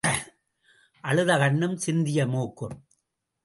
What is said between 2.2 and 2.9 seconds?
மூக்கும்.